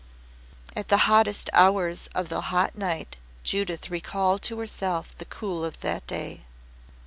At 0.75 0.87
the 0.87 0.97
hottest 1.05 1.51
hours 1.53 2.09
of 2.15 2.29
the 2.29 2.41
hot 2.41 2.75
night 2.75 3.17
Judith 3.43 3.91
recalled 3.91 4.41
to 4.41 4.57
herself 4.57 5.15
the 5.19 5.25
cool 5.25 5.63
of 5.63 5.79
that 5.81 6.07
day. 6.07 6.41